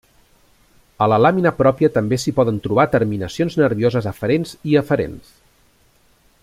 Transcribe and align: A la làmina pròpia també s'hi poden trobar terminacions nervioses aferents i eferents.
A 1.05 1.07
la 1.13 1.19
làmina 1.25 1.51
pròpia 1.59 1.89
també 1.97 2.19
s'hi 2.23 2.33
poden 2.39 2.57
trobar 2.65 2.87
terminacions 2.97 3.59
nervioses 3.63 4.09
aferents 4.13 4.55
i 4.73 4.77
eferents. 4.85 5.35